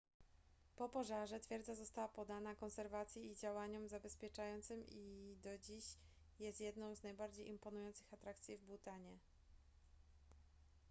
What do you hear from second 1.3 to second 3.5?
twierdza została poddana konserwacji i